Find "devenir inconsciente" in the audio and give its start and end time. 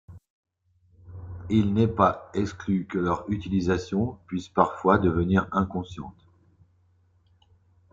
4.97-6.25